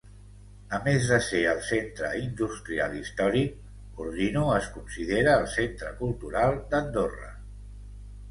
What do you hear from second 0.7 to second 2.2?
A més de ser el centre